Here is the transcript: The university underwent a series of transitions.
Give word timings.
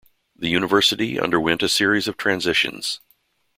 The 0.35 0.49
university 0.49 1.19
underwent 1.19 1.61
a 1.61 1.69
series 1.69 2.07
of 2.07 2.17
transitions. 2.17 3.01